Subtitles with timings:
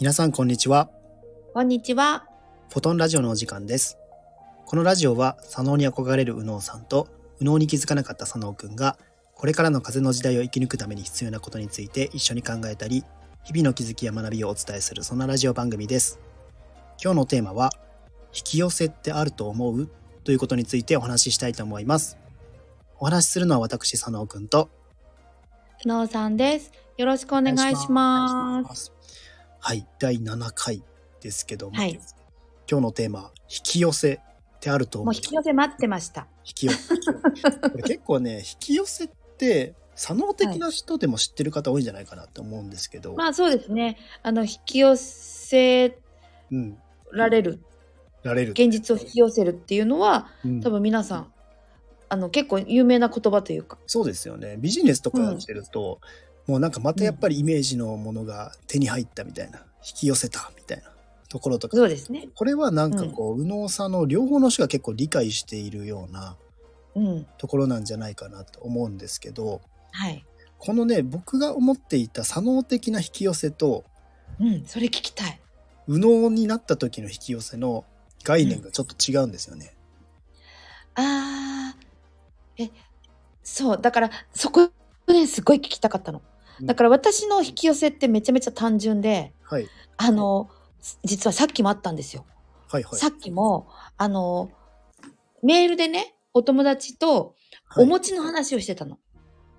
[0.00, 0.90] 皆さんこんにちは。
[1.52, 2.24] こんにちは。
[2.70, 3.98] フォトンラジオのお時間です。
[4.64, 7.08] このラジオは、左脳に憧れる右脳さんと、
[7.38, 8.96] 右脳に気づかなかった左脳くんが、
[9.34, 13.04] これからの風の時代を生き抜くために必要なことについて一緒に考えたり、
[13.44, 16.18] 日々の気づきや学びをお伝えするそんなラジオ番組です。
[17.02, 17.70] 今日のテーマは、
[18.34, 19.90] 引き寄せってあると思う？
[20.24, 22.16] ということについてお話ししたいと思います。
[22.98, 24.70] お話しするのは私、左脳くんと、
[25.82, 26.72] ふのうさんです。
[26.96, 28.92] よろしくお願いします。
[29.62, 29.66] す。
[29.66, 30.82] はい、第7回
[31.20, 31.98] ですけども、はい
[32.70, 34.18] 今日のテーマ、引き寄せっ
[34.60, 35.06] てあると思う。
[35.06, 36.26] もう引き寄せ待ってました。
[36.44, 36.94] 引き寄せ。
[37.82, 43.98] 結構ね、 引き寄せって、左脳的な人でも知ってる方多いんじゃないかなと思うんですけど、まあそうですね。
[44.22, 45.98] あの、引き寄せ
[46.50, 46.78] うん、
[47.12, 47.60] られる、
[48.22, 48.52] られる。
[48.52, 51.32] 現実を引き寄せるっていうのは、うん多分皆さん、
[52.08, 53.78] あの、結構有名な言葉というか。
[53.86, 54.56] そうですよね。
[54.58, 56.00] ビジネスとかやってると、
[56.46, 60.90] もうなんかまたやっぱりイメージのものが手に入ったみたいな、引き寄せたみたいな
[61.28, 62.28] ところとか、そうですね。
[62.34, 66.36] これはなんかこう、右脳さんの両方の人が結構理解しているような
[66.94, 67.26] うん。
[67.38, 70.24] ところなんじゃないかなと思うんですけど、はい。
[70.58, 73.84] このね、僕が思っていた左脳的な引き寄せと、
[74.40, 74.64] うん。
[74.66, 75.40] それ聞きたい。
[75.86, 77.84] 右脳になった時の引き寄せの
[78.24, 79.74] 概念がちょっと違うんですよね。
[80.94, 82.64] あー。
[82.64, 82.70] え、
[83.42, 83.80] そう。
[83.80, 84.70] だから、そこ
[85.08, 86.22] ね、すごい聞きたかったの。
[86.60, 89.68] だから私の引き寄せってめちゃめちゃ単純で、はい。
[89.96, 90.50] あの、
[91.04, 92.26] 実はさっきもあったんですよ。
[92.68, 92.98] はいはい。
[92.98, 94.50] さっきも、あの、
[95.42, 97.34] メールでね、お友達と
[97.66, 98.98] はいお餅の話をしてたの。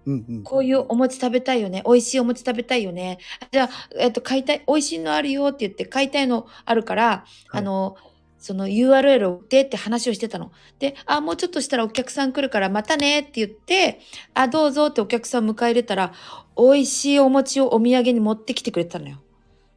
[0.05, 0.43] うんうん。
[0.43, 1.81] こういうお餅食べたいよね。
[1.85, 3.19] 美味しいお餅食べたいよね。
[3.51, 7.95] じゃあ、えっと、買いたい、美味しいのあるよって言って、買いたいのあるから、はいあの、
[8.43, 10.51] その URL を売ってって話をしてたの。
[10.77, 14.01] で、あ、もうちょっとしたらお客さん来るからまたねって言って、
[14.33, 16.11] あ、どうぞってお客さん迎え入れたら、
[16.57, 19.23] 美味しいお餅をお土産に持ってきてくれたのよ。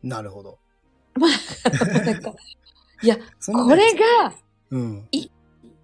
[0.03, 0.59] なるほど。
[1.15, 2.35] なんか
[3.03, 4.35] いや、これが、
[4.73, 5.09] うん。
[5.13, 5.31] 1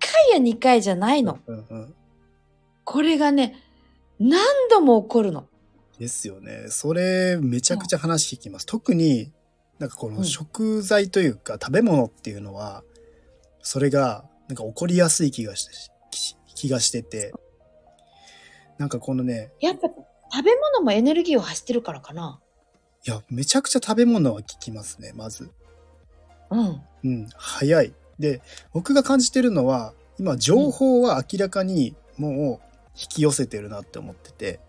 [0.01, 1.39] 回や2回じゃないの。
[1.47, 1.95] うんうん。
[2.83, 3.62] これがね、
[4.19, 5.47] 何度も起こるの。
[6.01, 6.65] ですよね。
[6.67, 8.67] それ、めちゃくちゃ話聞きます。
[8.67, 9.31] 特に、
[9.82, 12.84] なんかこのうん食材というか、食べ物っていうのは、
[13.62, 15.72] それが、なんか起こりやすい気がして、
[16.12, 17.34] き気がしてて、
[18.78, 22.38] なんかこのね、やっぱ食べ物もエネルギーを発してるからかな。
[23.04, 25.50] いや、めちゃくちゃ食べ物は効きますね、まず。
[26.50, 26.81] うん。
[27.03, 27.93] うん、早い。
[28.20, 28.41] で、
[28.72, 34.60] 僕が感じてるのは、今、情報は明らかにもう引き寄せてるなって思ってて、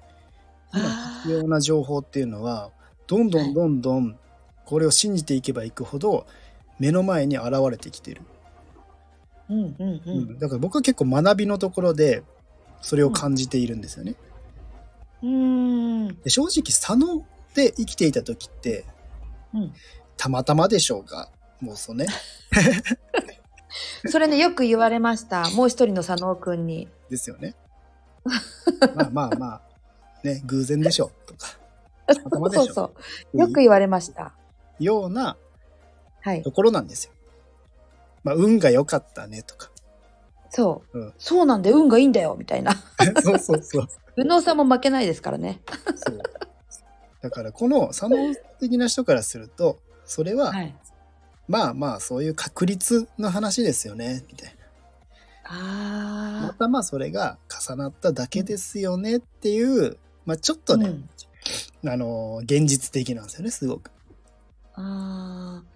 [0.73, 2.71] 今あ必要な情報っていうのは、
[3.05, 4.19] どんどんどんどん、
[4.73, 6.25] これを信じていけばいくほど、
[6.79, 8.23] 目の前に現れてきてる。
[9.47, 10.01] うんうんう。
[10.03, 12.23] うんん、だから僕は結構学びのところで、
[12.81, 14.15] それを感じているんですよね。
[15.21, 15.29] うー
[16.11, 16.21] ん。
[16.23, 17.23] で正直、左脳
[17.53, 18.85] で生きていた時って、
[19.53, 19.73] うん
[20.17, 21.29] たまたまでしょうが、
[21.61, 22.07] もうそうね。
[24.09, 25.51] それね、よく言われました。
[25.51, 26.87] もう一人の佐野くんに。
[27.11, 27.53] ですよね。
[28.95, 29.61] まあまあまあ、
[30.23, 31.59] ね、偶然でしょとか、
[32.07, 32.93] たまたまでしょ そうそ
[33.35, 33.37] う。
[33.37, 34.33] よく言われました。
[34.79, 35.37] ような
[36.21, 36.51] はいと。
[36.51, 37.13] ころなんですよ。
[38.23, 39.69] まあ、運が良かったねとか。
[40.49, 40.99] そう。
[40.99, 42.73] うんそうなんで運がいいんだよ、みたいな。
[43.21, 43.87] そうそうそう。
[44.15, 45.61] 宇野さんも負けないですからね。
[45.95, 46.21] そう
[47.21, 50.75] だから、この左脳的な人からすると、それは、はい。
[51.47, 54.63] まあまあ、そういう確率の話ですよね、みたいな。
[55.49, 60.65] まあたまあ、それが重なっただけですよねっていう、まあ、ちょっあ。
[60.65, 63.91] とね、うんあのー、現実的なんですよね、すごく。
[64.75, 65.73] ああ。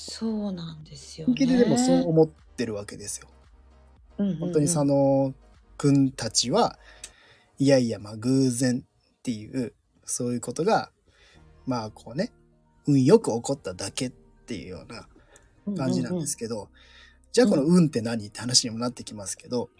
[0.00, 1.56] そうなんですよ本気ね。
[1.56, 3.28] ででもそう思ってるわけですよ。
[4.18, 5.32] うんうんうん本当に佐野
[5.76, 6.76] くんたちは、
[7.58, 10.90] いやいや、まあ偶然っていう、そういうことが、
[11.66, 12.32] まあこうね、
[12.86, 16.68] 運よく起こっただけっていうような感じなんですけど、
[17.30, 19.70] じゃあこの運って何って話にもなってきますけど、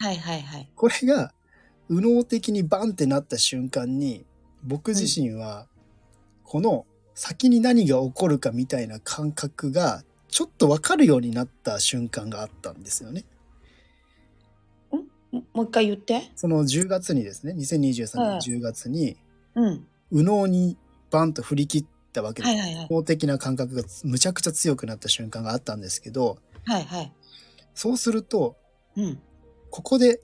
[0.00, 0.70] はいはいはい。
[0.74, 1.32] これが
[1.88, 4.26] 右脳的にバンってなった瞬間に、
[4.64, 5.68] 僕自身は、
[6.42, 13.24] この先に何が起こるかみたいな感覚が、ちょっとわかるようになった瞬間があったんですよね。
[15.32, 16.30] ももう一回言って。
[16.36, 19.16] その10月にですね、2023はい年10月に、
[19.54, 19.86] うん。
[20.10, 20.76] 右脳に
[21.10, 22.54] バンと振り切ったわけです。
[22.54, 22.86] はいはいはい。
[22.86, 26.36] 法的な感覚がむちゃくちゃ強くなった瞬間があったんですけど、
[26.66, 27.12] はいはい。
[27.74, 28.56] そうすると、
[28.94, 29.18] うん。
[29.70, 30.20] ここで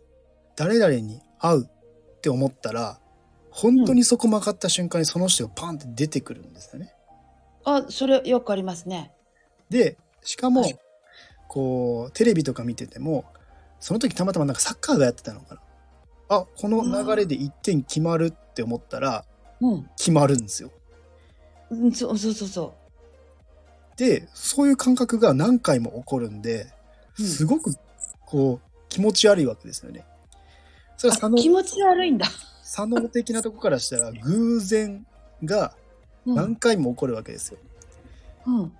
[0.56, 3.00] 誰々に会うって思ったら、
[3.52, 6.94] 本当にそこ曲がった瞬間にその人がパンって出てくるんですよね。
[7.64, 9.12] あ、それよくありますね。
[9.68, 10.78] で、しかもはい、
[11.48, 13.26] こう、テレビとか見てても、
[13.78, 15.60] その時たまたまなんかサッカーがやってたのかな。
[16.28, 19.24] あ、この流れで1点決まるって思ったら、
[19.60, 19.90] うん。
[19.98, 20.70] 決まるんですよ。
[21.70, 22.74] うんそうそうそうそ
[23.96, 26.72] で、そういう感覚が何回も起こるんで、
[27.18, 27.74] うんすごく
[28.24, 30.06] こう気持ち悪いわけですよね。
[30.96, 32.26] それ気持ち悪いんだ。
[32.72, 35.06] 左脳的なとこからしたら 偶然
[35.44, 35.76] が
[36.24, 36.34] うん。
[36.36, 37.58] 何回も起こるわけですよ。
[38.46, 38.72] うん。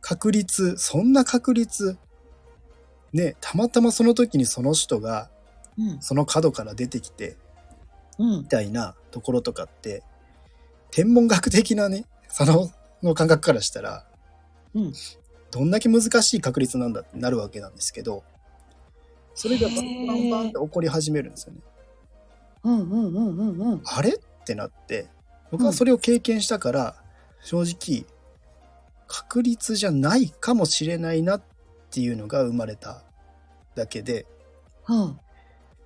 [0.00, 1.98] 確率、そんな確率、
[3.12, 5.30] ね、たまたまその時にその人が
[5.78, 6.00] うん。
[6.00, 7.36] その角から出てきて
[8.18, 8.30] うん。
[8.40, 10.02] みたいなところとかって、
[10.90, 12.72] 天文学的なね、その
[13.02, 14.08] の感覚からしたら、
[14.74, 14.92] うん。
[15.52, 18.24] どんだけ難しい確率なんだってなるわけなんですけど、
[19.34, 21.60] それがバンバンバンって起こり始めるんですよね。
[23.84, 24.14] あれ？
[24.14, 25.08] ってなって、
[25.50, 26.96] 僕はそれを経験したから、
[27.40, 28.06] 正直、
[29.06, 31.42] 確率じゃないかもしれないなっ
[31.90, 33.02] ていうのが生まれた
[33.74, 34.26] だけで、
[34.88, 35.18] うん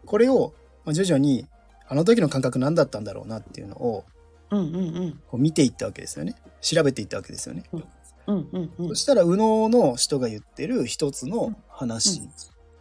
[0.07, 0.55] これを
[0.85, 1.47] まあ徐々に、
[1.87, 4.05] あの時の感覚何だったんだろうなっていうのを
[4.51, 5.21] うんうんうん。
[5.29, 6.35] こう見ていったわけですよね。
[6.61, 7.65] 調べていったわけですよね。
[7.73, 7.85] うん
[8.27, 8.89] うんうん。
[8.89, 12.23] そしたら、右脳の人が言ってる一つの話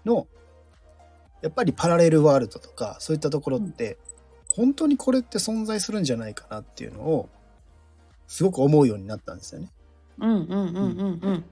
[0.05, 0.27] の、
[1.41, 3.97] やっぱりパラレルワールドとか、そういったところって、
[4.49, 7.29] 本当にこれって存在するんじゃないかなっていうのを、
[8.27, 9.71] すごく思うようになったんですよね。
[10.19, 11.45] うんうんうんうんうん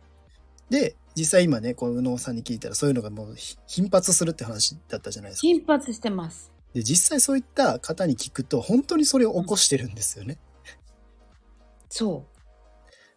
[0.69, 5.47] で、実際今ね、こう、右脳さんに聞いたら、そういうのがもうひ頻発するって話だったじゃないですか。
[5.47, 6.51] 頻発してます。
[6.73, 10.37] で、実際そういった方に聞くと、本当にそれを起こしてるんですよね。
[11.89, 12.25] そ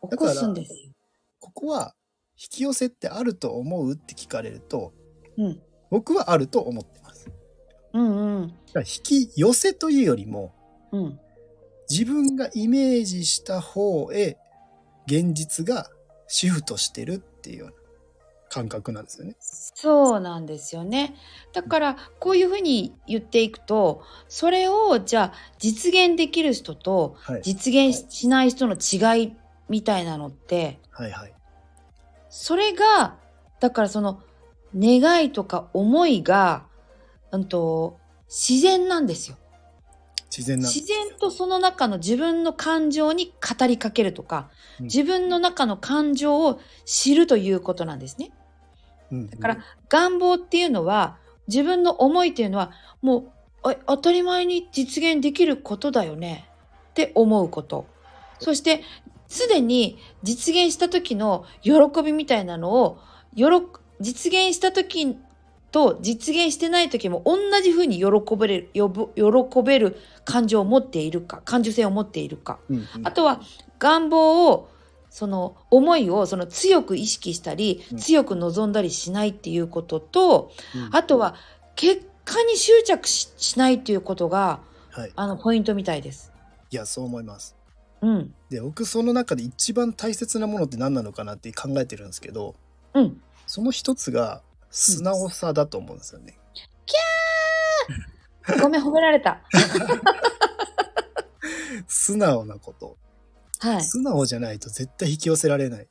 [0.02, 0.08] う。
[0.08, 0.92] 起だからこすんですよ。
[1.40, 1.94] ここは、
[2.40, 4.92] 引き寄せってあると思うって聞かれると、
[5.36, 7.30] うん僕はあると思ってます。
[7.92, 10.52] うんうんだから引き寄せというよりも、
[10.92, 11.20] うん
[11.90, 14.38] 自分がイメージした方へ
[15.06, 15.90] 現実が
[16.28, 17.74] シフトしてるっていうような
[18.48, 19.34] 感覚なんですよね。
[19.40, 21.16] そうなんですよね。
[21.52, 27.42] だからこういうふうに言っていくとそれをじゃあ実現できる人とはい。
[27.42, 29.32] 実現しない人の違い
[29.68, 31.32] みたいなのってはいはい。
[32.28, 33.16] それが
[33.58, 34.22] だからその
[34.76, 36.64] 願いとか思いが、
[37.32, 39.36] うん、と自然なんですよ。
[40.30, 40.68] 自然な。
[40.68, 48.30] 自然とその中の自分の感情に語りかけるとか、うん自分の中の感情を知るということなんですね。
[49.12, 49.58] うん、だから
[49.90, 51.18] 願望っていうのは
[51.48, 52.70] 自分の思いっていうのは
[53.02, 53.30] もう
[53.62, 56.48] あ当たり前に実現できることだよね
[56.90, 57.86] って思うこと。
[58.38, 58.82] そして
[59.28, 62.98] すでに実現した時の喜びみたいなのを
[63.34, 63.62] よろ
[64.00, 65.16] 実現した時
[65.72, 73.40] と実現してない時も同じふうに喜べる喜べる感情を持っているか感受性を持っているかうんうんあとは
[73.78, 74.68] 願望を
[75.10, 81.34] その思いをその強く意識したりうん強く望んだりしないっていうことと、うんあとは
[81.76, 84.60] 結果に執着ししないっていうことが
[84.92, 85.12] はい。
[85.14, 86.32] あのポイントみたいです。
[86.70, 87.56] いや、そう思います。
[88.02, 92.54] うん、で、僕その中で一番大切なものって何なのかなって考えてるんですけど、
[92.94, 93.20] うん、
[93.52, 96.38] その一つが素直さだと思うんですよね。
[98.62, 99.42] ごめん褒められた。
[101.88, 102.96] 素直なこと。
[103.58, 103.82] はい。
[103.82, 105.88] 素直じゃないと絶対引き寄せられない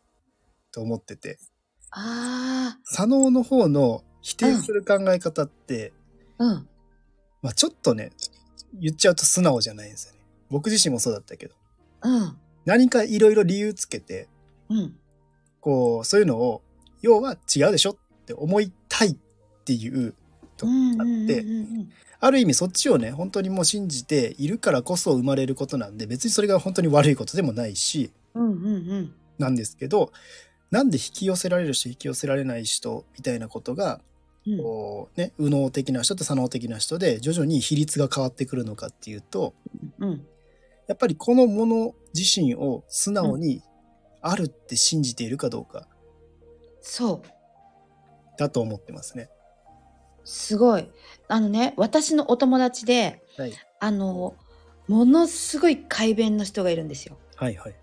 [0.72, 1.38] と思ってて。
[1.92, 5.92] あ左脳の方の否定する考え方って、
[6.38, 6.70] あ、うん、
[7.42, 8.12] まあちょっとね、
[8.72, 10.20] 言っちゃうと素直じゃないんですよね。
[10.50, 11.56] 僕自身もそうだったけど。
[12.04, 14.30] うん、何かいろいろ理由つけて、
[14.70, 14.96] うん、
[15.60, 16.62] こう、そういうのを、
[17.02, 19.16] 要は違うでしょって思いたいっ
[19.66, 20.14] ていう
[20.58, 21.90] とこうん、があって、うん、
[22.20, 30.12] ある意味そっちをね、本当にもう信じているからこそ生まれることなんで、別にそれが本当に悪いことでもないし、うん、うん、うん、なんですけど、
[30.72, 34.02] なんで引き寄せられる人、引き寄せられない人みたいなことが、
[34.46, 39.54] うん、こうね、右脳的な人と左脳的な人で徐々に比率が変わってくるのかっていうと、
[40.00, 40.26] うん、
[40.88, 43.62] やっぱりこのもの自身を素直に
[44.22, 45.88] あるって信じているかどうか
[46.82, 47.28] そう。
[48.38, 49.30] だと思ってますね。
[50.24, 50.88] すごい。
[51.28, 53.54] あのね、私のお友達で、はい。
[53.80, 54.36] あの、
[54.88, 57.18] ものすごい快便の人がいるんですよ。
[57.36, 57.76] はいはい。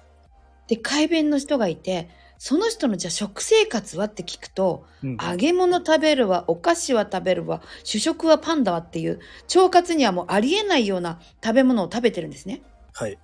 [0.69, 9.19] で、快便の人がいて、その人のじゃあ食生活はって聞くと、うん揚げ物食べるわ、お菓子は食べるわ、主食はパンダはっていう、
[9.55, 12.63] 腸活にはもうありえないような食べ物を食べてるんですね。
[12.93, 13.19] はい。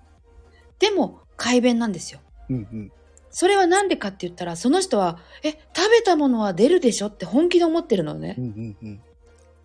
[0.78, 2.20] でも、快便なんですよ。
[2.48, 2.92] うんうん。
[3.32, 8.40] それはなんでかって言ったら、その人は、え、食べたものは出るでしょって本気で思ってるのねう。
[8.40, 9.00] んうんうん。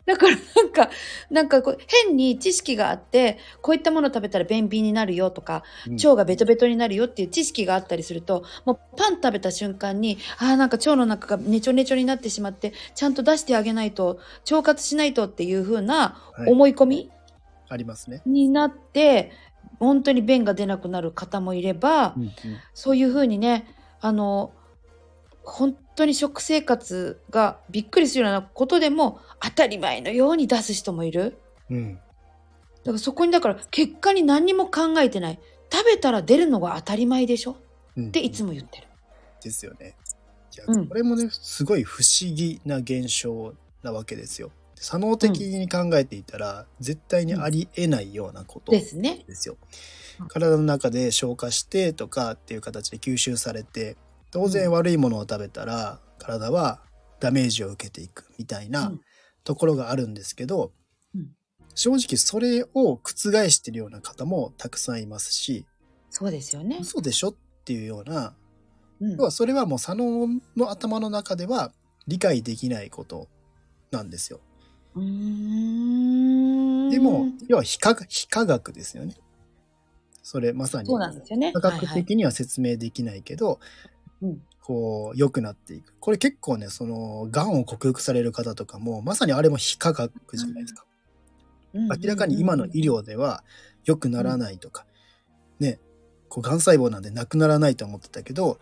[0.07, 0.89] だからなんか、
[1.29, 14.19] なんかこう変に知識があって、こういったもの食べたら便秘になるよとか、うん腸がベトベトになるよっていう知識があったりすると、もうパン食べた瞬間に、ああ、なんか腸の中がネチョネチョになってしまって、ちゃんと出してあげないと、
[14.49, 17.11] 腸活しないとっていう風なはい思い込み
[17.69, 18.21] ありますね。
[18.25, 19.31] になって、
[19.79, 22.31] 本当に便が出なくなる方もいれば、うんうん
[22.73, 23.67] そういうふうにね
[24.01, 24.51] あの
[25.43, 31.37] 本当に食生活がびっくりするようなことでも当たり前のように出す人もいる。
[31.69, 31.95] うん
[32.83, 35.39] だからそこにだから結果に何にも考えてない。
[35.69, 37.57] 食べたら出るのが当たり前でしょ？
[37.97, 38.87] うんっていつも言ってる。
[39.43, 39.95] ですよね。
[40.55, 44.51] いやうんこれもねすごい不思議な現象なわけですよ。
[44.79, 49.23] 作能的に考えていたら、絶対にありえないようなことですね。
[49.27, 49.57] ですよ
[50.19, 50.27] うん。
[50.27, 53.97] 体の中で消化してとかっていう形で吸収されて
[54.31, 56.81] 当然悪いものを食べたら体は
[57.19, 59.01] ダメージを受けていくみたいなうん
[59.43, 60.73] ところがあるんですけど、
[61.15, 61.27] うん
[61.79, 65.63] 正直それを覆してるような方もたくさんいますし
[66.09, 66.79] そうですよね。
[66.81, 68.35] 嘘でしょっていうような
[68.99, 71.71] うん要はそれはもう左脳の頭の中では
[72.07, 73.27] 理解できないこと
[73.91, 74.39] なんですよ。
[76.89, 79.15] でも、要は非科非科学ですよね。
[80.23, 81.53] それまさにそうなんですよね。
[81.53, 83.59] 科学的には説明できないけど、
[84.21, 85.93] うんこう良くなっていく。
[86.01, 90.85] これ結構ね、その癌を克服される方とかもまさにあれも非科学じゃないですか。
[91.73, 93.45] 明らかに今の医療では
[93.85, 94.85] 良くならないとか、
[95.61, 95.79] ね、
[96.27, 98.59] こう癌細胞なんでなくならないと思ってたけど、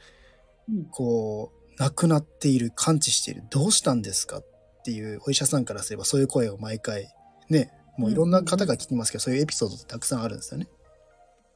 [0.70, 4.46] うんこう、亡くなっている、完治している、どうしたんですかっ
[4.86, 7.12] ていうお医者さんからすればそういう声を毎回、
[7.50, 10.68] ね、もういろんな方が聞きますけど、そういうエピソードってたくさんあるんですよね。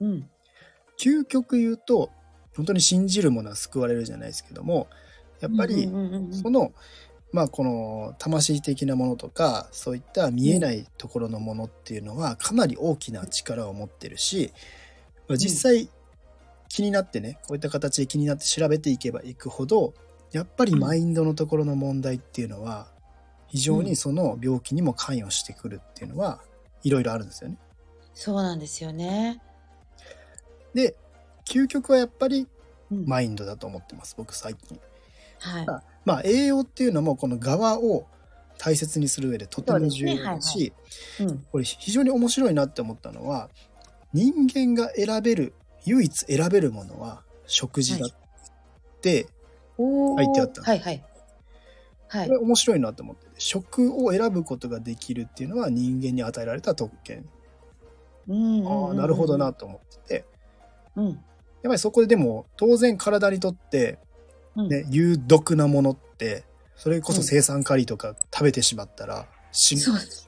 [0.02, 0.30] うん。
[1.00, 2.10] 究極言うと、
[2.56, 4.88] 本当に信じるものは救われるじゃないですけども、
[5.40, 5.90] やっぱり
[6.32, 6.74] その、
[7.32, 14.52] まあこの魂的なものとか、そういった見えないところのものっていうのはかなり大きな力を持ってるし、
[15.28, 15.90] まあ実際
[16.70, 19.94] 気になってね、こういった形で気になって調べていけばいくほど、
[20.32, 22.88] やっぱりマインドのところの問題っていうのは、
[23.50, 26.42] 非常にその病気にも関与してくるっていうのは、
[26.84, 27.58] いろいろあるんですよね。
[28.14, 29.42] そうなんですよね。
[30.74, 30.96] で、
[31.46, 32.48] 究極はやっぱり
[32.92, 34.80] うんマインドだと思ってます、僕最近。
[35.40, 35.66] はい。
[36.06, 38.06] まあ栄養っていうのもこの側を
[38.58, 40.74] 大切にする上でとても重要だし、
[41.20, 41.46] うん。
[41.52, 43.50] これ非常に面白いなって思ったのは
[44.14, 45.54] 人間が選べる
[45.86, 48.10] 唯一選べるものは食事だっ
[49.02, 49.28] て、
[49.78, 51.04] 書いてあったはいはい。
[52.10, 52.40] はいこれ。
[52.40, 57.26] 面白いなと思ってて食を選ぶことができるっていうのは人間に与えられた特権、
[58.28, 59.54] うんああなるほどな。
[59.54, 60.26] と思ってて
[60.96, 61.06] うん。
[61.08, 61.16] やっ
[61.64, 64.00] ぱりそこででも当然体にとって、
[64.56, 66.44] うんね有毒なものって
[66.76, 70.28] それこそ生酸カリとか食べてしまったら死ぬそうです。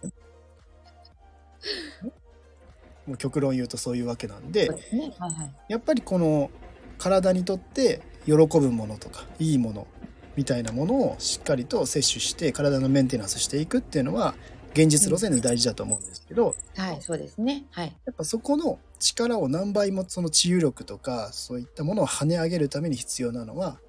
[3.08, 4.76] もう極論言うとそういうわけなんでね。
[5.18, 5.54] はいはい。
[5.70, 6.52] やっぱりこの
[6.98, 9.88] 体にとって喜ぶものとかいいもの
[10.36, 14.36] みたいなものをしっかりと摂取して体のメンテナンスしていくっていうのは
[14.74, 17.66] 現実路線で大事だと思うんですけど、はい、そうですね。
[17.72, 17.88] はい。
[18.06, 23.80] やっぱそこの力を何倍もその治癒力とかそういったものを跳ね上げるために必要なのは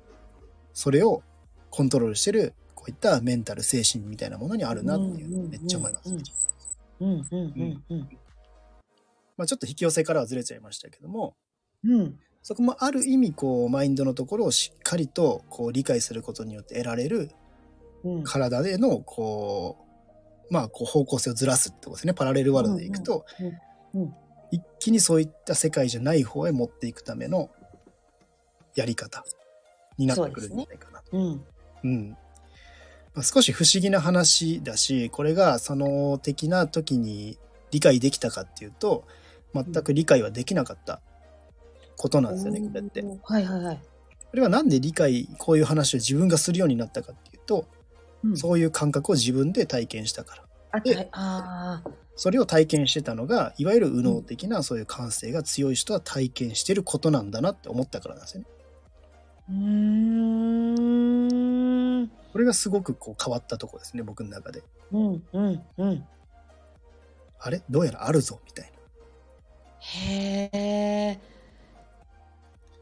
[0.72, 1.22] それを
[1.70, 6.11] コントロールしてるこういったメンタル精神みたいなものにあるなっていうのをめっちゃ思います。
[6.11, 6.22] うん
[7.00, 8.08] うんうんうん
[9.37, 11.34] まあ、ちょっと引き寄せからはずれちゃいましたけども
[11.84, 12.18] うん。
[12.42, 12.46] うん。
[12.46, 17.30] そこもある意味こうマインドのところをしっかりとこう理解することによって得られる
[18.04, 18.25] うん。
[18.25, 19.78] 体でのこ
[20.50, 23.25] うまあこう方向性をずらすってことですねパラレルワールドでいくと、
[23.94, 24.14] うんうん
[24.52, 27.50] 一気にそういった世界じゃない方へ持っていくための
[28.75, 29.25] やり方
[29.96, 31.16] になってくるんじゃないかなと。
[31.16, 31.44] うん。
[31.84, 32.11] うん
[33.14, 37.38] まあ、少し不思議な話だしこれがその的な時に
[37.70, 39.04] 理解できたかっていうと
[39.54, 41.00] 全く理解はできなかった
[42.02, 43.02] ことなんですよねこれって。
[43.02, 43.76] はいはいはい。
[43.76, 47.66] これはなんで理解こういう話を自分がするようになったかっていうと、
[48.25, 51.82] うんそういう感覚を自分で体験したからあ、ではい、あ
[52.14, 58.47] それを体験してたのがいわゆる右脳的なそういう感性が強い人は体験してることなんだなって思ったからなんですよね。
[59.50, 62.09] ーうーん。
[62.32, 64.62] これがすごくこう変わったとこですね僕の中で。
[64.92, 66.04] うんうんうん。
[67.40, 67.61] あれ？
[67.68, 68.73] どうやらあるぞみたいな。
[69.80, 71.18] へえ。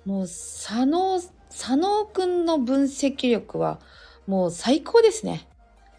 [0.05, 3.81] もう佐野佐野くんの分析力は
[4.27, 5.49] もう最高ですね。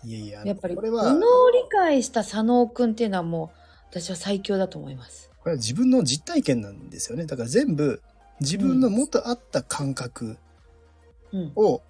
[0.04, 3.58] いやいややっぱりこれは右脳を理解した佐野くんっていうのはもう
[3.92, 5.30] 私は最強だと思います。
[5.42, 8.02] これは自分の実体験なんですよねだから全部
[8.40, 10.38] 自分の元あった感覚
[11.32, 11.52] うん。
[11.56, 11.82] を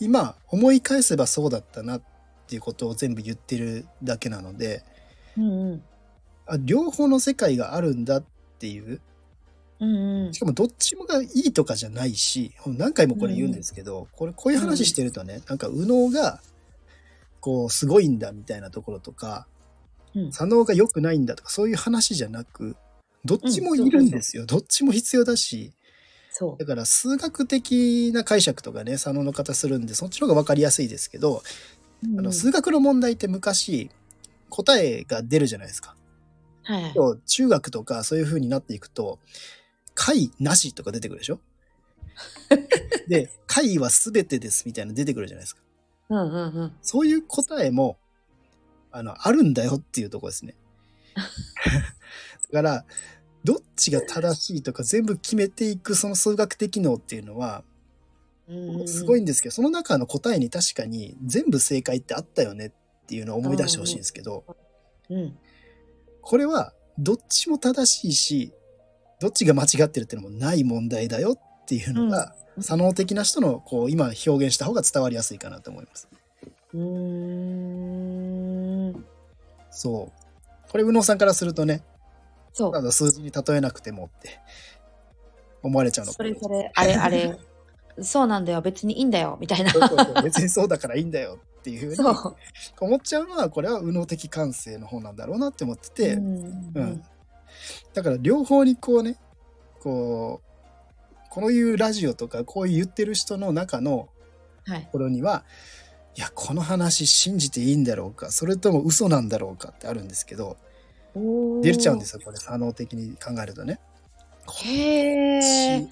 [0.00, 2.02] 今思い返せばそうだったなっ
[2.46, 4.84] ていうことを全部言ってるだけなので
[5.36, 5.82] うんうん。
[6.46, 8.24] あ両方の世界があるんだっ
[8.58, 9.00] ていう
[9.80, 10.40] うんうんし。
[10.40, 16.40] かもどっちもがいいとかじゃないし何回もこれ言うんですけど、これこういう話してるとねなんか右脳が
[17.40, 19.46] こうすごいんだみたいなところとか
[20.14, 22.76] うん左脳が良くないんだとかそういう話じゃなく
[23.24, 24.46] どっちもいるんですよ。
[24.46, 25.72] どっちも必要だし、
[26.30, 31.42] そだから数学的な解釈とかね、左脳の方するんで、そっちの方が分かりやすいですけど、
[32.02, 32.18] う。
[32.18, 33.90] あの数学の問題って昔、
[34.48, 35.94] 答えが出るじゃないですか。
[36.62, 36.94] はい
[37.26, 39.18] 中学とかそういう風になっていくと、
[39.94, 41.40] 解なしとか出てくるでしょ？
[43.08, 45.62] で、解は全てですみたいなの出てくるじゃないですか。
[46.10, 46.72] うんうんうん。
[46.82, 47.98] そういう答えも、
[48.90, 50.56] あの、あるんだよっていうところですね。
[52.52, 52.84] だから、
[53.44, 57.64] どっちが正しいとか全部決めていくその数学的能っていうのは、
[58.86, 59.22] すごいい。
[59.22, 64.44] んですけど、その中の答えに確かに全部正解ってあったよねっていうのを思い出してほしいんですけど、
[65.08, 65.38] うん。
[66.20, 68.52] これはどっちも正しいし、
[69.20, 76.08] どっちが間違ってるっていうのもない問題だよっていうのが、うん左脳的な人のこう今表現した方が伝わりやすいかなと思います。
[76.74, 76.80] うー
[78.90, 79.04] ん。
[79.70, 80.70] そう。
[80.70, 81.82] これ、右脳さんからするとね、
[82.52, 82.82] そうた。
[82.82, 84.40] だ数字に例えなくてもって
[85.62, 87.38] 思われちゃうのそれそれ、あれあれ、
[88.00, 89.70] そうなんだよ、別にいいんだよ、みたいな。
[89.70, 92.08] そうそうそう別にそうだからいいんだよっていうふうに。
[92.80, 97.02] 思っちゃうのは、これは右脳的感性の方なんだろうなって思ってて、うんうん
[97.94, 99.16] だから両方にこうね、
[99.80, 104.08] こう、こういうラジオとかこういう言ってる人の中の
[104.66, 104.88] はいと。
[104.90, 105.44] ころには、
[106.16, 110.56] いや、この話信じていいんだろうか、それとも嘘なんだろうかってあるんですけど、
[111.62, 113.80] 出ちゃうんですよ、これ、左脳的に考えるとね。
[114.64, 115.42] へえ。
[115.42, 115.88] し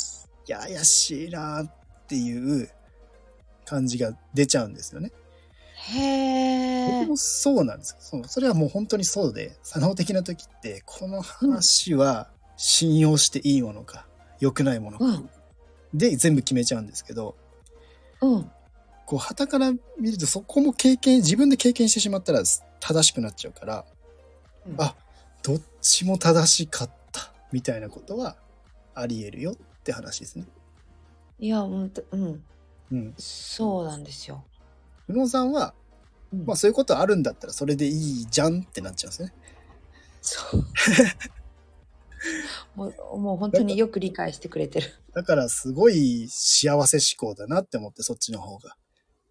[0.46, 1.70] ややしいなっ
[2.06, 2.70] ていう
[3.64, 5.12] 感じが出ちゃうんですよね。
[5.74, 6.67] へえ。
[6.98, 8.22] 僕もそうなんですよそう。
[8.26, 14.06] それはもう本当にそうで、左脳的な時って、この話は信用していいものか、
[14.40, 15.30] 良くないものか、うん。
[15.94, 17.36] で全部決めちゃうんですけど、
[18.20, 18.50] うん。
[19.06, 22.42] こう、旗から見るとそこも経験、自分で経験してしまったら
[22.80, 23.84] 正しくなっちゃうから、
[24.66, 24.94] うんあ、
[25.42, 28.36] どっちも正しかった、みたいなことは
[28.94, 30.46] あり得るよって話ですね。
[31.38, 32.44] いや、うんと、うん。
[32.92, 33.14] うん。
[33.16, 34.44] そうなんですよ。
[35.08, 35.72] 宇野さんは、
[36.32, 37.90] うんまあそういうことあるんだったらそれでい
[38.22, 39.32] いじゃんってなっちゃうんですね。
[40.20, 40.64] そう。
[42.74, 44.88] もう、もう本当によく理解してくれてる。
[45.14, 48.76] だからすごい幸せ思考だなって思ってそっちの方が。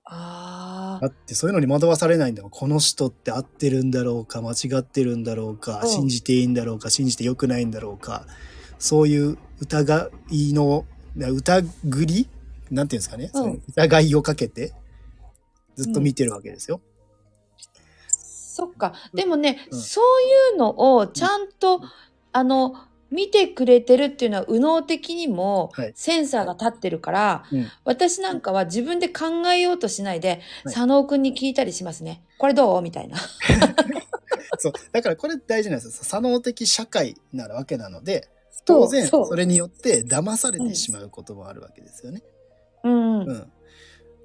[0.09, 2.51] あだってそういうのに惑わされないんだもん。
[2.51, 8.25] この人って合ってるんだろうか、間違ってるんだろうか、うん信じていいんだろうか、信じて良くないんだろうか。
[8.79, 11.65] そういう疑いの、な疑
[12.05, 12.29] り？
[12.71, 14.73] なんていうんですかね、うん疑いをかけて
[15.75, 16.81] ずっと見てるわけですよ。
[18.57, 18.93] そっか。
[19.13, 21.81] でもね、うんそういうのをちゃんと、
[22.31, 22.73] あの、
[23.11, 32.23] 見てくれてるっていうのは、右脳的にもはいセンサーが立ってるから、うん私なんかは自分で考えようとしないで、はい佐野くんに聞いたりしますね。
[32.39, 32.81] これどう？
[32.81, 33.17] みたいな。
[34.57, 34.73] そう。
[34.91, 36.03] だからこれ大事なんですよ。
[36.03, 38.27] 左脳的社会なわけなので、
[38.65, 42.23] 当然それによって騙されてしまうこともあるわけですよね。
[42.83, 43.21] うん。
[43.21, 43.51] うん。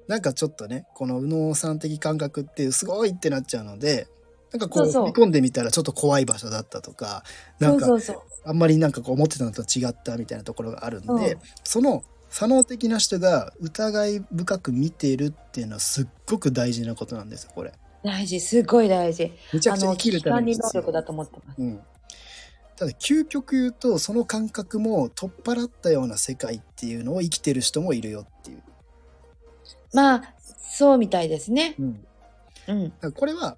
[0.07, 4.07] なんかちょっとね、この右脳さん的感覚ってすごいってなっちゃうので、
[4.53, 7.23] なんかこう、そうそう踏み込んでみたらちょっと怖い場所だったとか、
[7.59, 7.87] なんか。
[8.45, 17.73] あんまりなんかこう思ってたのと違ったみたいなところがあるんで、うんその左脳的な人が疑い深く見てるっていうのはすっごく大事なことなんですよ、これ。
[18.03, 19.31] 大事、すごい大事。
[19.53, 21.61] めちゃくちゃ生きるためにだと思ってます。
[21.61, 21.79] うん。
[22.75, 28.63] ただ究極言うとその感覚も取っ払ったような世界っていうのを生きてる人もいるよっていう。
[29.93, 30.33] まあ、
[30.71, 31.75] そうみたいですね。
[31.77, 32.03] うん、
[32.99, 33.11] だうん。
[33.11, 33.57] これは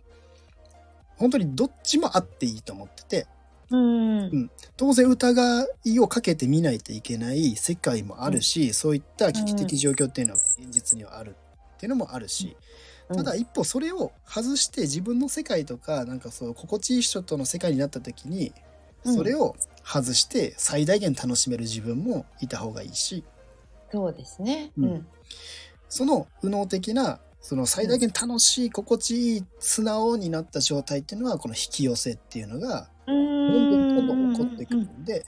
[1.17, 3.27] 本当にどっちもあっていいと思ってて。
[3.69, 4.51] うん。
[4.77, 11.35] 当然疑いをかけてみないといけない世界もあるし、そういった危機的状況っていうのは現実にはある
[11.75, 12.55] っていうのもあるし、
[13.13, 18.53] ただ一方それを外して自分の世界とかなんかそう心地いい人との世界になった時に
[19.03, 19.15] うん。
[19.15, 23.23] それを外して最大限楽しめる自分もいた方がいいし。
[23.91, 24.71] そうですね。
[24.77, 25.07] ううんん。
[25.89, 35.23] その右脳的なその最大限楽しい心地いい素直になった状態っていうのはこの引き寄せっていうのがうどんどんどんどんん起こってくるんで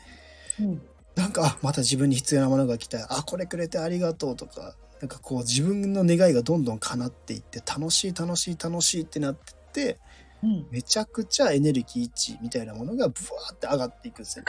[0.60, 0.82] うん。
[1.13, 9.99] なんかあまた自分に必要なものが来たあこれくれてありがとうとかなんかこう自分の願いがどんどん叶っていって楽しい楽しい楽しいってなってって
[10.41, 10.65] うん。
[10.71, 14.45] めちゃくちゃエネルギー値みたいなものがブワーって上がっていくんですよ。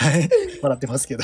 [0.00, 0.30] はい。
[0.62, 1.22] 笑ってますけど。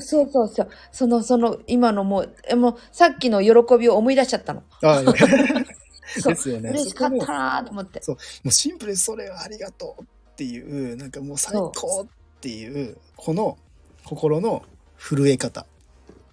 [0.00, 0.68] そうそうそう。
[0.90, 4.64] その、その、今のもう、えもう、さっきの喜びを思い出しちゃったの。
[4.82, 5.12] あいや
[6.20, 6.70] そうですよね。
[6.70, 8.02] 嬉しかったなーと思って。
[8.08, 13.56] もうシンプルにそれはありがとうっていう、なんかもう最高っていう、この
[14.04, 14.64] 心の
[14.98, 15.64] 震え方。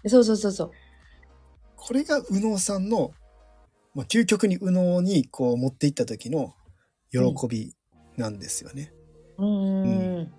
[0.07, 0.71] そうそうそうそう。
[1.75, 3.11] これが右脳さんの、
[3.93, 6.55] まあ、究極に右脳にこう持っていった時の
[7.11, 7.75] 喜び
[8.17, 8.91] なんですよね。
[9.37, 10.33] うんうん。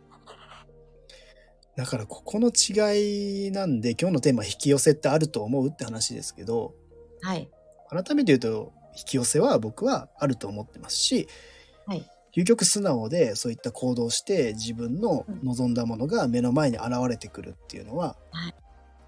[1.82, 6.74] だからここの違いなんで今日のテーマ引き寄せってあると思うって話ですけど
[7.22, 7.50] はい。
[7.90, 11.26] 改めて言うと引き寄せは僕はあると思ってますし、
[11.86, 18.54] はい究極素直でそういった行動をして自分の望んだものが目の前に現れてくるっていうのは、はい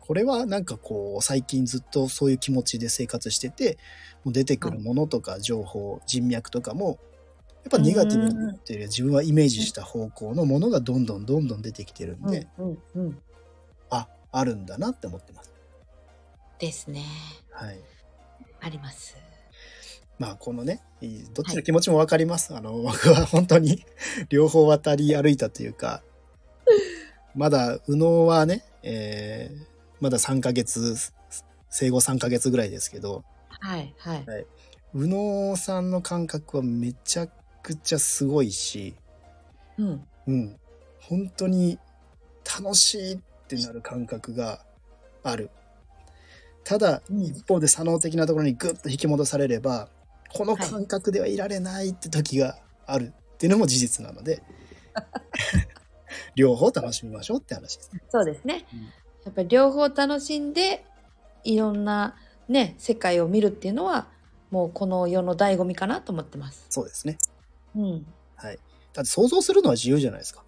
[0.01, 3.79] これはなんかこう最近ずっとそういう気持ちで生活してて
[4.23, 7.14] もう出てくるものとか情報、人脈とかもや
[7.69, 13.19] っぱネガティブになってる自分はイメージした方向のものがどんどんどんどん出てきてるんで、うんうんうん。
[13.91, 15.53] ああるんだなって思ってます。
[16.59, 17.05] ですね。
[17.51, 17.79] はい
[18.61, 19.17] あります。
[20.19, 23.85] まあこのねいいどっちの気持ちも分かります、あの 僕は本当に
[24.31, 26.03] 両方渡り歩いたというか
[27.35, 31.13] まだ右脳はね、えーまだ3ヶ月
[31.71, 34.47] 生後3ヶ月ぐらいですけどはいはい。
[34.93, 37.29] 右脳さんの感覚はめちゃ
[37.65, 38.95] くちゃすごいし、
[39.77, 40.07] うん。
[40.29, 40.57] うん、
[41.01, 41.79] 本当に
[42.63, 44.65] 楽しいってなる感覚が
[45.25, 45.51] ある。
[46.63, 49.91] ただうん一方で左脳的なところにグッと引き戻されれば
[50.33, 54.43] この感覚ではいられないって時があるっていうのも事実なので
[56.37, 57.91] 両方楽しみましょうって話です。
[58.09, 58.81] そうですねうん。
[59.25, 60.85] やっぱり両方楽しんで、
[61.45, 62.17] いろんな
[62.49, 64.09] ね、世界を見るっていうのは、
[64.51, 66.67] もうこの世の醍醐味かなと思ってます。
[66.69, 67.19] そうですね。
[67.77, 68.07] うん。
[68.37, 68.59] はい。
[68.93, 70.45] だって想像するのは自由じゃないですか。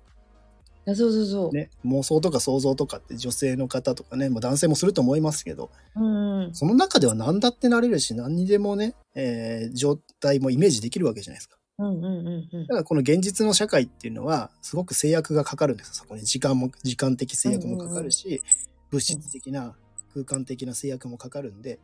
[0.87, 1.53] いやそうそうそう。
[1.53, 6.55] ね、妄想とか想像とかって女性の方とかね、まあ、男性もすると思いますけどうんうん。
[6.55, 11.57] その中では何だってなれるし何にでもね、えー状態もイメージできるわけじゃないですか。
[11.79, 18.43] うんうんうんうんだからこの現実の社会っていうのはすごく制約がかかるんですよそこに時間も時間的制約もかかるし、
[18.91, 19.75] 物質的な
[20.15, 21.81] 空間的な制約もかかるんで、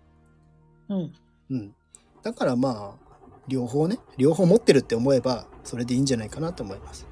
[0.88, 1.12] うん。
[1.50, 1.74] うん、
[2.22, 3.12] だからまあ
[3.48, 7.07] 両方ね両方持ってるって思えばそれでいいんじゃないかなと思います。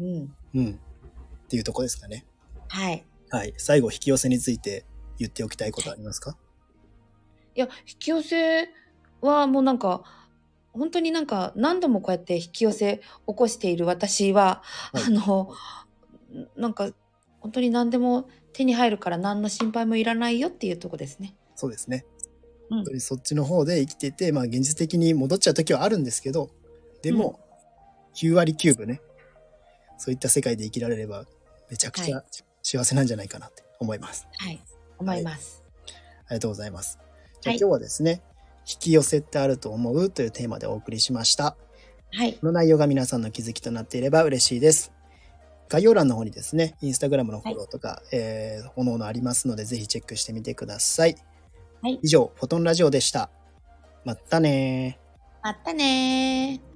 [0.00, 0.34] うん。
[0.54, 0.80] うん、
[1.44, 2.26] っていうとこですかね。
[2.68, 3.04] はい。
[3.30, 4.84] はい、最後引き寄せについて
[5.18, 6.36] 言っておきたいことありますか、
[7.54, 8.68] いや、引き寄せ
[9.20, 10.02] はもうなんか、
[10.72, 15.52] 本当になんか何度もこうやって引き寄せ起こしている私は、はいあの、
[16.56, 16.90] なんか
[17.40, 21.34] 本当に何でも手に入るから何の心配もいらないよっていうとこですね。
[21.54, 22.04] そうですね。
[22.70, 26.50] うん本当にそっちの方で生きてて、まあ現実的に戻っちゃう時はあるんですけど、
[27.02, 27.40] でも、
[28.14, 29.00] 9割9分ね、
[29.98, 31.26] そういった世界で生きられれば、
[31.70, 32.24] めちゃくちゃ
[32.62, 34.26] 幸せなんじゃないかなって思います。
[34.38, 34.60] はい。
[34.98, 35.62] 思います。
[36.26, 36.98] ありがとうございます。
[37.40, 38.22] じゃあはい今日はですね、
[38.68, 41.56] 引き寄せってあると思うというテーマでお送りしました。
[42.12, 42.34] はい。
[42.34, 44.92] この内容が皆さんの気づきとなっていれば嬉しいです。
[45.68, 51.16] 概要欄の方にですね、インスタグラムのフォローとか、えー、おのおのありますので、ぜひチェックしてみてください。
[51.82, 53.30] はい以上、フォトンラジオでした。
[54.04, 55.42] まったねー。
[55.42, 56.69] またねー。